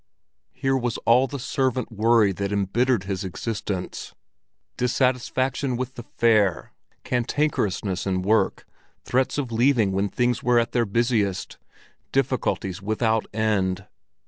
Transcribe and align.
Here 0.55 0.75
was 0.75 0.97
all 1.05 1.27
the 1.27 1.37
servant 1.37 1.91
worry 1.91 2.31
that 2.31 2.51
embittered 2.51 3.03
his 3.03 3.23
existence 3.23 4.15
—dissatisfaction 4.75 5.77
with 5.77 5.93
the 5.93 6.01
fare, 6.01 6.71
cantankerousness 7.03 8.07
in 8.07 8.23
work, 8.23 8.65
threats 9.05 9.37
of 9.37 9.51
leaving 9.51 9.91
when 9.91 10.09
things 10.09 10.41
were 10.41 10.57
at 10.57 10.71
their 10.71 10.87
busiest—difficulties 10.87 12.81
without 12.81 13.27
end. 13.31 13.85